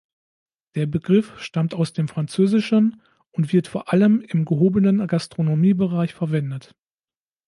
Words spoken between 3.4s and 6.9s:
wird vor allem im gehobenen Gastronomiebereich verwendet.